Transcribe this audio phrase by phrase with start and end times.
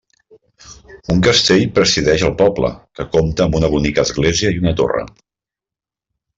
[1.15, 5.07] Un castell presideix el poble, que compta amb una bonica església i una torre.